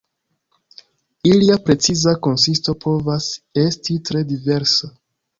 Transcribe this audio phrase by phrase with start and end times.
[1.31, 3.27] Ilia preciza konsisto povas
[3.65, 4.91] esti tre diversa.